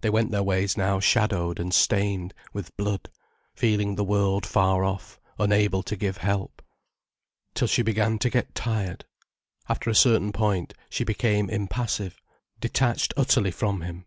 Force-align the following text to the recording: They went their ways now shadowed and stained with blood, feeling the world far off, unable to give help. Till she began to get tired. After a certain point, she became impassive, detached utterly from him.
They 0.00 0.08
went 0.08 0.30
their 0.30 0.42
ways 0.42 0.78
now 0.78 1.00
shadowed 1.00 1.60
and 1.60 1.74
stained 1.74 2.32
with 2.54 2.74
blood, 2.78 3.10
feeling 3.54 3.94
the 3.96 4.04
world 4.04 4.46
far 4.46 4.84
off, 4.84 5.20
unable 5.38 5.82
to 5.82 5.96
give 5.96 6.16
help. 6.16 6.62
Till 7.52 7.68
she 7.68 7.82
began 7.82 8.18
to 8.20 8.30
get 8.30 8.54
tired. 8.54 9.04
After 9.68 9.90
a 9.90 9.94
certain 9.94 10.32
point, 10.32 10.72
she 10.88 11.04
became 11.04 11.50
impassive, 11.50 12.22
detached 12.58 13.12
utterly 13.18 13.50
from 13.50 13.82
him. 13.82 14.06